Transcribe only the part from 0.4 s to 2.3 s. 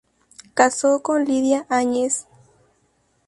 Casó con Lydia Añez.